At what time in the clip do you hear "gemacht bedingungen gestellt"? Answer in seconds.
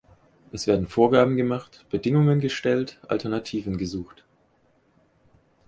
1.37-2.99